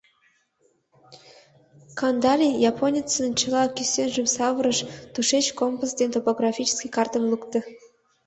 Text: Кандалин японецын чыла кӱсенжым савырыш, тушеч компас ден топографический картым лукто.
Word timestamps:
Кандалин 1.99 2.53
японецын 2.71 3.27
чыла 3.39 3.63
кӱсенжым 3.75 4.27
савырыш, 4.35 4.79
тушеч 5.13 5.45
компас 5.59 5.91
ден 5.99 6.09
топографический 6.15 6.93
картым 6.97 7.23
лукто. 7.31 7.59